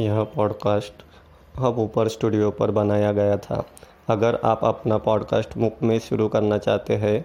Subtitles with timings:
[0.00, 0.92] यह podcast
[1.58, 3.64] hub ऊपर studio पर बनाया गया था।
[4.08, 7.24] अगर आप अपना पॉडकास्ट मुफ़्त में शुरू करना चाहते हैं,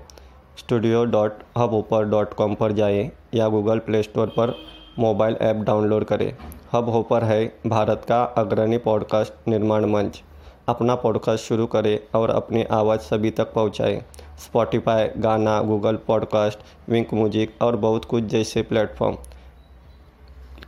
[0.57, 1.31] studio dot
[1.73, 4.55] Hubhopper dot com पर जाएँ या गूगल प्ले स्टोर पर
[4.99, 6.33] मोबाइल ऐप डाउनलोड करें।
[6.73, 10.23] हब ऊपर है भारत का अग्रणी पॉडकास्ट निर्माण मंच।
[10.67, 14.01] अपना पॉडकास्ट शुरू करें और अपनी आवाज़ सभी तक पहुंचाएँ।
[14.37, 16.59] Spotify Gaana Google podcast
[16.89, 19.17] Wink music और बहुत कुछ जैसे प्लेटफॉर्म।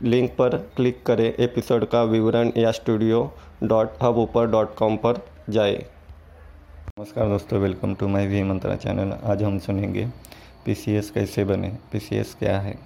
[0.02, 5.18] लिंक पर क्लिक करें एपिसोड का विवरण या studio dot Hubhopper dot com पर
[5.50, 5.74] जाए।
[6.98, 10.06] नमस्कार दोस्तों welcome to my V Mantra channel आज हम सुनेंगे
[10.66, 11.68] पीसीएस कैसे बने?
[11.92, 12.78] पीसीएस क्या है?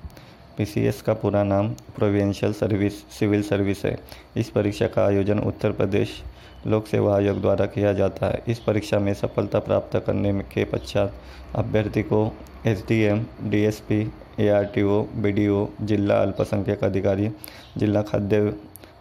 [0.58, 3.96] पीसीएस का पूरा नाम प्रोविंशियल सर्विस सिविल सर्विस है।
[4.36, 6.22] इस परीक्षा का आयोजन उत्तर प्रदेश
[6.66, 11.12] लोक सेवा आयोग द्वारा किया जाता है। इस परीक्षा में सफलता प्राप्त करने के पश्चात
[11.54, 12.30] अभ्यर्थी को
[12.66, 14.00] S D M D S P
[14.40, 17.28] A R T O B D O जिला अल्पसंख्यक अधिकारी,
[17.76, 18.40] जिला खाद्य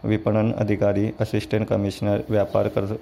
[0.05, 2.97] विपणन अधिकारी असिस्टेंट कमिश्नर व्यापार कर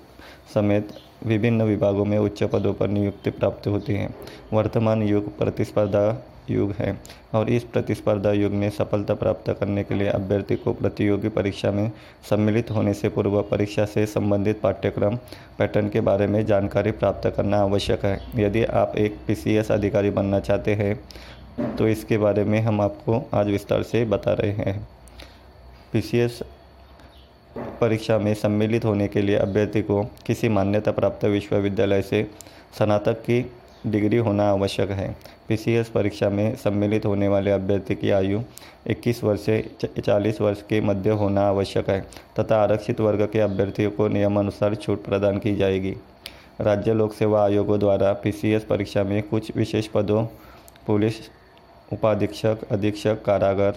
[0.53, 0.89] समेत
[1.26, 4.09] विभिन्न विभागों में उच्च पदों पर नियुक्ति प्राप्त होती है।
[4.54, 6.11] वर्तमान युग प्रतिस्पर्धा
[6.52, 6.98] युग है
[7.34, 11.91] और इस प्रतिस्पर्धा युग में सफलता प्राप्त करने के लिए अभ्यर्थी को प्रतियोगी परीक्षा में
[12.30, 15.16] सम्मिलित होने से पूर्व परीक्षा से संबंधित पाठ्यक्रम
[15.60, 20.40] पैटर्न के बारे में जानकारी प्राप्त करना आवश्यक है। यदि आप एक पीसीएस अधिकारी बनना
[20.40, 24.88] चाहते हैं तो इसके बारे में हम आपको आज विस्तार से बता रहे हैं।
[25.94, 26.40] पीसीएस
[27.82, 32.24] परीक्षा में सम्मिलित होने के लिए अभ्यर्थी को किसी मान्यता प्राप्त विश्वविद्यालय से
[32.77, 33.41] स्नातक की
[33.87, 35.15] डिग्री होना आवश्यक है।
[35.48, 38.40] पीसीएस परीक्षा में सम्मिलित होने वाले अभ्यर्थी की आयु
[38.88, 39.63] 21 वर्ष से
[39.99, 41.99] 40 वर्ष के मध्य होना आवश्यक है
[42.40, 45.96] तथा आरक्षित वर्ग के अभ्यर्थियों को नियमानुसार छूट प्रदान की जाएगी।
[46.62, 50.26] राज्य लोक सेवा आयोगों द्वारा पीसीएस परीक्षा में कुछ विशेष पदों,
[50.88, 51.13] पुलिस
[51.93, 53.76] उपाधीक्षक, अधीक्षक, कारागार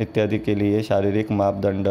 [0.00, 1.88] इत्यादि के लिए शारीरिक मापदंड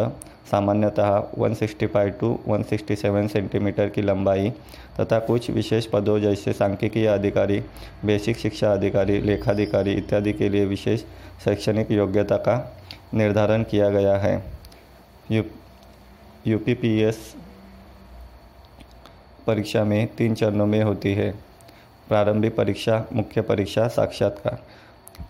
[0.52, 4.50] सामान्यतः 165 टू 167 सेंटीमीटर की लंबाई
[5.00, 7.60] तथा कुछ विशेष पदों जैसे सांख्यिकीय अधिकारी,
[8.06, 11.02] बेसिक शिक्षा अधिकारी, लेखाधिकारी इत्यादि के लिए विशेष
[11.44, 12.76] शैक्षणिक योग्यता का
[13.14, 14.44] निर्धारण किया गया है।
[15.32, 15.44] यू
[16.48, 17.36] यूपीपीएस
[19.48, 21.32] परीक्षा में तीन चरणों में होती है।
[22.08, 24.64] प्रारंभिक परीक्षा, मुख्य परीक्षा, साक्षात्कार।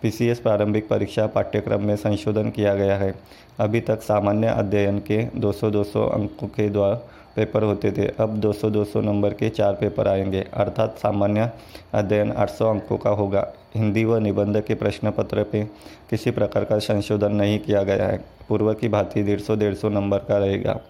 [0.02, 3.14] पीसीएस प्रारंभिक परीक्षा पाठ्यक्रम में संशोधन किया गया है।
[3.60, 6.94] अभी तक सामान्य अध्ययन के 200-200 अंकों के द्वारा
[7.36, 11.50] पेपर होते थे। अब 200-200 नंबर के चार पेपर आएँगे। अर्थात सामान्य
[11.94, 15.64] अध्ययन 800 अंकों का होगा। हिंदी व निबंध के प्रश्न पत्र पे
[16.10, 19.88] किसी प्रकार का संशोधन नहीं किया गया है। पूर्व की भांति डेढ़ सौ डेढ़ सौ
[19.88, 20.80] नंबर का रहेगा।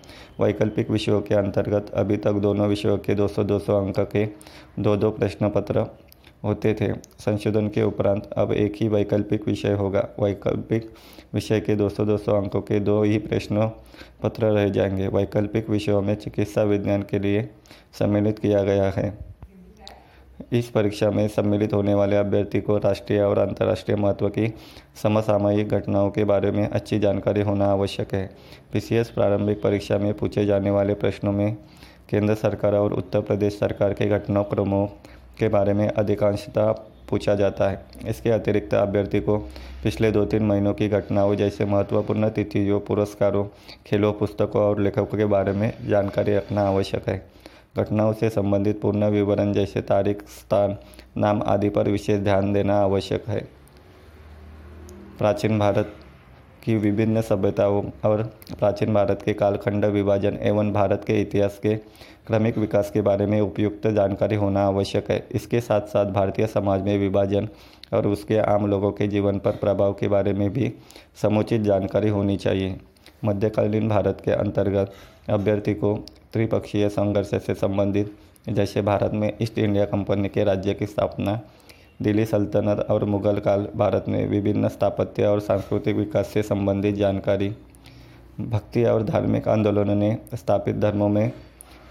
[0.41, 4.27] वैकल्पिक विषयों के अंतर्गत अभी तक दोनों विषयों के 200-200 अंक के
[4.79, 5.87] दो दो प्रश्न पत्र
[6.47, 10.91] होते थे। संशोधन के उपरांत अब एक ही वैकल्पिक विषय होगा। वैकल्पिक
[11.35, 13.69] विषय के 200-200 अंकों के दो ही प्रश्नों
[14.23, 17.49] पत्र रह जाएँगे। वैकल्पिक विषयों में चिकित्सा विज्ञान के लिए
[17.99, 19.27] सम्मिलित किया गया है।
[20.53, 24.55] इस परीक्षा में सम्मिलित होने वाले अभ्यर्थी को राष्ट्रीय और अंतर्राष्ट्रीय महत्व की
[25.03, 28.31] समसामयिक घटनाओं के बारे में अच्छी जानकारी होना आवश्यक है।
[28.73, 31.57] पीसीएस प्रारंभिक परीक्षा में पूछे जाने वाले प्रश्नों में
[32.11, 34.87] केंद्र सरकार और उत्तर प्रदेश सरकार के घटनाक्रमों
[35.39, 36.73] के बारे में अधिकांशता
[37.11, 39.39] पूछा जाता है। इसके अतिरिक्त अभ्यर्थी को
[39.83, 43.47] पिछले दो तीन महीनों की घटनाओं जैसे महत्वपूर्ण तिथियों, पुरस्कारों,
[43.87, 47.27] खेलों, पुस्तकों और लेखकों के बारे में जानकारी रखना आवश्यक है।
[47.77, 50.77] घटनाओं से संबंधित पूर्ण विवरण जैसे तारीख, स्थान,
[51.17, 53.41] नाम आदि पर विशेष ध्यान देना आवश्यक है।
[55.19, 55.93] प्राचीन भारत
[56.67, 58.23] की विभिन्न सभ्यताओं और
[58.59, 61.75] प्राचीन भारत के कालखंड विभाजन एवं भारत के इतिहास के
[62.27, 66.83] क्रमिक विकास के बारे में उपयुक्त जानकारी होना आवश्यक है। इसके साथ साथ भारतीय समाज
[66.83, 67.49] में विभाजन
[67.93, 70.73] और उसके आम लोगों के जीवन पर प्रभाव के बारे में भी
[71.23, 72.77] समुचित जानकारी होनी चाहिए।
[73.25, 74.93] मध्यकालीन भारत के अंतर्गत
[75.31, 75.95] अभ्यर्थी को
[76.33, 78.13] त्रिपक्षीय संघर्ष से संबंधित,
[78.49, 81.41] जैसे भारत में ईस्ट इंडिया कंपनी के राज्य की स्थापना
[82.01, 87.49] दिल्ली सल्तनत और मुगल काल भारत में विभिन्न स्थापत्य और सांस्कृतिक विकास से संबंधित जानकारी,
[88.41, 91.27] भक्ति और धार्मिक आंदोलनों ने स्थापित धर्मों में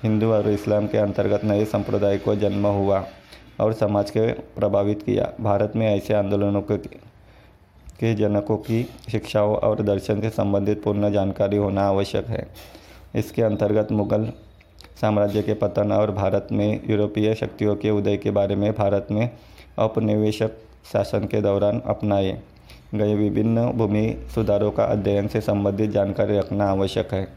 [0.03, 3.03] हिंदू और इस्लाम के अंतर्गत नए संप्रदाय को जन्म हुआ
[3.59, 6.77] और समाज के प्रभावित किया। भारत में ऐसे आंदोलनों के
[7.99, 12.47] के जनकों की शिक्षाओं और दर्शन से संबंधित पूर्ण जानकारी होना आवश्यक है।
[13.15, 14.25] इसके अंतर्गत मुगल
[15.01, 19.29] साम्राज्य के पतन और भारत में यूरोपीय शक्तियों के उदय के बारे में भारत में
[19.77, 20.51] औपनिवेशक
[20.91, 22.37] शासन के दौरान अपनाए।
[22.95, 27.27] गए विभिन्न भूमि सुधारों का अध्ययन से संबंधित जानकारी रखना आवश्यक है।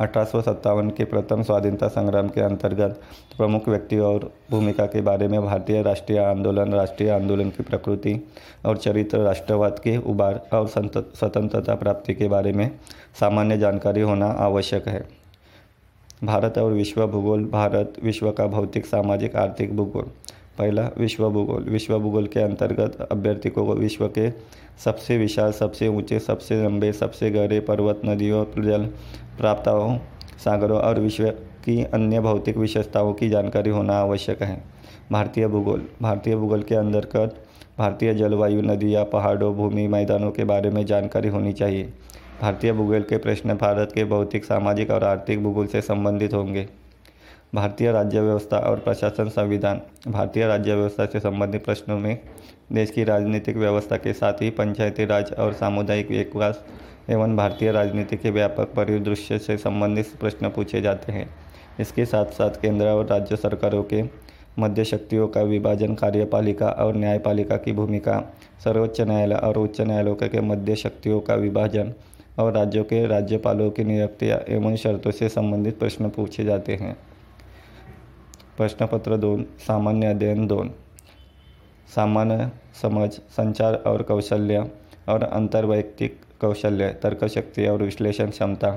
[0.00, 3.00] अठारह सौ सत्तावन के प्रथम स्वाधीनता संग्राम के अंतर्गत
[3.36, 8.18] प्रमुख व्यक्ति और भूमिका के बारे में भारतीय राष्ट्रीय आंदोलन राष्ट्रीय आंदोलन की प्रकृति
[8.66, 12.70] और चरित्र, राष्ट्रवाद के उबार और स्वतंत्रता प्राप्ति के बारे में
[13.20, 15.04] सामान्य जानकारी होना आवश्यक है।
[16.24, 20.10] भारत और विश्व भूगोल, भारत विश्व का भौतिक, सामाजिक, आर्थिक, भूगोल
[20.62, 24.30] पहला विश्व भूगोल विश्व भूगोल के अंतर्गत अभ्यर्थी को विश्व के
[24.84, 28.84] सबसे विशाल, सबसे ऊँचे, सबसे लंबे, सबसे गहरे पर्वत, नदियों, जल
[29.38, 29.96] प्राप्ताओं
[30.38, 31.24] सागरों और विश्व
[31.64, 34.62] की अन्य भौतिक विशेषताओं की जानकारी होना आवश्यक है।
[35.12, 37.42] भारतीय भूगोल भारतीय भूगोल के अंतर्गत
[37.78, 41.92] भारतीय जलवायु, नदियाँ, पहाड़ों, भूमि, मैदानों के बारे में जानकारी होनी चाहिए।
[42.42, 46.66] भारतीय भूगोल के प्रश्न भारत के भौतिक, सामाजिक और आर्थिक भूगोल से संबंधित होंगे।
[47.54, 52.18] भारतीय राज्य व्यवस्था और प्रशासन संविधान। भारतीय राज्य व्यवस्था से संबंधित प्रश्नों में
[52.72, 56.62] देश की राजनीतिक व्यवस्था के साथ ही पंचायती राज और सामुदायिक विकास
[57.10, 61.28] एवं भारतीय राजनीति के व्यापक परिदृश्य से संबंधित प्रश्न पूछे जाते हैं।
[61.80, 64.02] इसके साथ साथ केंद्र और राज्य सरकारों के
[64.58, 68.20] मध्य शक्तियों का विभाजन कार्यपालिका और न्यायपालिका की भूमिका,
[68.64, 71.94] सर्वोच्च न्यायालय और उच्च न्यायालयों के मध्य शक्तियों का विभाजन
[72.38, 76.96] और राज्यों के राज्यपालों की नियुक्तियाँ एवं शर्तों से संबंधित प्रश्न पूछे जाते हैं।
[78.56, 80.70] प्रश्न पत्र दोन, सामान्य अध्ययन दोन.
[81.94, 82.50] सामान्य
[82.82, 84.70] समझ संचार और कौशल्य
[85.08, 88.70] और अंतर्वैयक्तिक कौशल्य, तर्कशक्ति और विश्लेषण क्षमता,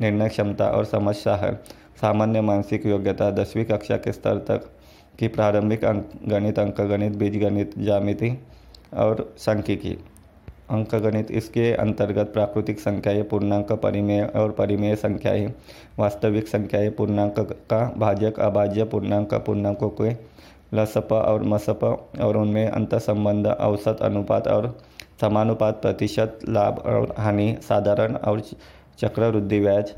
[0.00, 1.54] निर्णय क्षमता और समस्या है
[2.00, 4.70] सामान्य मानसिक योग्यता, दसवीं कक्षा के स्तर तक
[5.18, 8.38] की प्रारंभिक अंक, गणित अंकगणित बीजगणित जामिति
[8.94, 9.96] और सांख्यिकी।
[10.70, 15.46] अंकगणित इसके अंतर्गत प्राकृतिक संख्याएँ, पूर्णांक परिमेय और परिमेय संख्याएँ,
[15.98, 20.16] वास्तविक संख्याएँ, पूर्णांक का भाजक, अभाज्य, पूर्णांक, पूर्णांकों के
[20.74, 21.84] लसप और मसप,
[22.20, 24.76] और उनमें अंत संबंध औसत अनुपात और
[25.20, 28.42] समानुपात प्रतिशत, लाभ और हानि, साधारण और
[28.98, 29.94] चक्रवृद्धि ब्याज,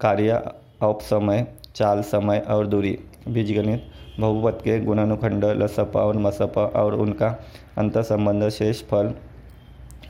[0.00, 0.42] कार्य,
[0.82, 3.90] औपसमय, चाल समय और दूरी, बीजगणित।
[4.20, 7.44] बहुपद के गुणानुखंड लसपा और मसपा और उनका
[7.78, 9.06] अंत संबंध शेष फल,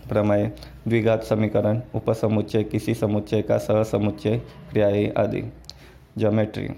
[0.08, 0.52] प्रमेय,
[0.88, 4.38] द्विघात समीकरण, उपसमुच्चय, किसी समुच्चय का सहसमुच्चय,
[4.70, 5.42] क्रियाएँ आदि।
[6.18, 6.68] ज्योमेट्री।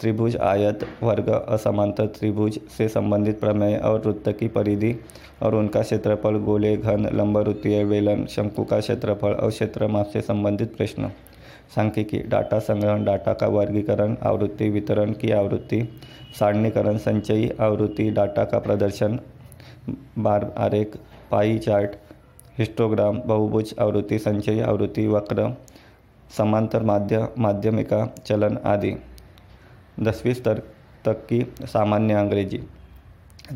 [0.00, 4.96] त्रिभुज आयत वर्ग असमांतर त्रिभुज से संबंधित प्रमेय और वृत्त की परिधि
[5.42, 10.76] और उनका क्षेत्रफल, गोले, घन लंबवृत्तीय वेलन, शंकु का क्षेत्रफल और क्षेत्र माप से संबंधित
[10.76, 11.10] प्रश्न।
[11.74, 15.82] सांख्यिकी, डाटा संग्रहण, डाटा का वर्गीकरण, आवृत्ति वितरण की आवृत्ति,
[16.38, 19.20] सारणीकरण, संचयी आवृत्ति, डाटा का प्रदर्शन,
[20.18, 20.96] बार आरेख,
[21.30, 21.90] पाई चार्ट,
[22.58, 25.56] हिस्टोग्राम, बहुभुज आवृत्ति, संचयी आवृत्ति, वक्र,
[26.36, 28.94] समांतर माध्य, माध्यमिका, चलन आदि।
[30.00, 30.62] दसवीं स्तर
[31.04, 32.62] तक की सामान्य अंग्रेज़ी।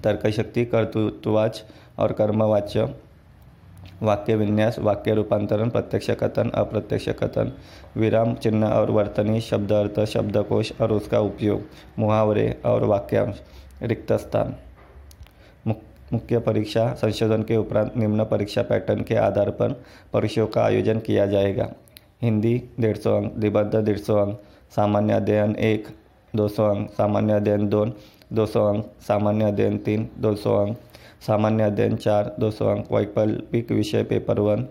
[0.04, 1.64] तर्कशक्ति, कर्तृत्ववाच
[1.98, 2.94] और कर्मवाच्य।
[4.04, 7.52] वाक्य विन्यास वाक्य रूपांतरण प्रत्यक्ष कथन अप्रत्यक्ष कथन
[7.96, 11.62] विराम, चिन्ह और वर्तनी शब्द अर्थ शब्दकोश और उसका उपयोग,
[11.98, 13.42] मुहावरे और वाक्यांश
[13.82, 14.54] रिक्त स्थान
[16.12, 19.72] मुख्य परीक्षा, संशोधन के उपरांत निम्न परीक्षा पैटर्न के आधार पर
[20.12, 21.68] परीक्षाओं का आयोजन किया जाएगा।
[22.22, 24.40] हिंदी, डेढ़ सौ अंक निबद्ध डेढ़ सौ अंक,
[24.76, 25.88] सामान्य अध्ययन, एक,
[26.36, 27.92] दो सौ अंक, सामान्य अध्ययन, दोन,
[28.32, 30.76] दो सौ अंक, सामान्य अध्ययन, तीन, दो सौ अंक
[31.26, 34.66] सामान्य अध्ययन चार दो सौ अंक वैकल्पिक विषय पेपर वन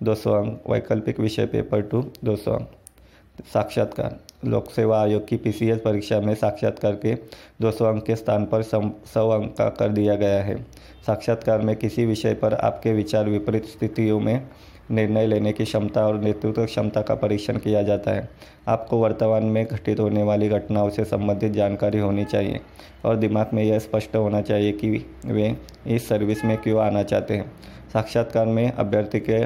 [0.00, 5.36] दो सौ अंक वैकल्पिक विषय पेपर टू दो सौ अंक साक्षात्कार। लोक सेवा आयोग की
[5.36, 7.14] पीसीएस परीक्षा में साक्षात्कार के
[7.62, 10.56] 200 अंक के स्थान पर सौ अंक का कर दिया गया है।
[11.06, 14.46] साक्षात्कार में किसी विषय पर आपके विचार विपरीत स्थितियों में
[14.90, 18.28] निर्णय लेने की क्षमता और नेतृत्व क्षमता का परीक्षण किया जाता है।
[18.68, 22.60] आपको वर्तमान में घटित होने वाली घटनाओं से संबंधित जानकारी होनी चाहिए
[23.04, 27.34] और दिमाग में यह स्पष्ट होना चाहिए कि वे इस सर्विस में क्यों आना चाहते
[27.34, 27.52] हैं।
[27.92, 29.44] साक्षात्कार में अभ्यर्थी के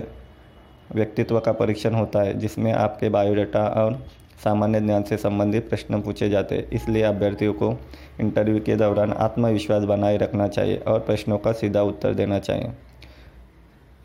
[0.95, 4.07] व्यक्तित्व का परीक्षण होता है, जिसमें आपके बायोडाटा और
[4.45, 7.73] सामान्य ज्ञान से संबंधित प्रश्न पूछे जाते हैं। इसलिए अभ्यर्थियों को
[8.21, 12.71] इंटरव्यू के दौरान आत्मविश्वास बनाए रखना चाहिए और प्रश्नों का सीधा उत्तर देना चाहिए।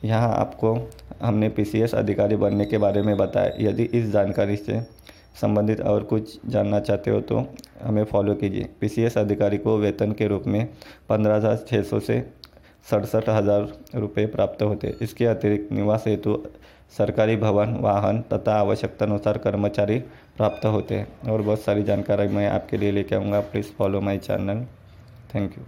[0.04, 0.74] यहाँ आपको
[1.22, 4.80] हमने पीसीएस अधिकारी बनने के बारे में बताया। यदि इस जानकारी से
[5.42, 7.46] संबंधित और कुछ जानना चाहते हो तो
[7.82, 10.66] हमें फॉलो कीजिए। पीसीएस अधिकारी को वेतन के रूप में
[11.10, 12.20] पंद्रह हज़ार छः सौ से
[12.90, 16.42] सड़सठ हज़ार रुपये प्राप्त होते। इसके अतिरिक्त निवास हेतु
[16.98, 20.00] सरकारी भवन, वाहन तथा आवश्यकता अनुसार कर्मचारी
[20.38, 24.18] प्राप्त होते हैं। और बहुत सारी जानकारी मैं आपके लिए लेके आऊँगा। Please follow my
[24.20, 24.66] channel
[25.36, 25.64] thank you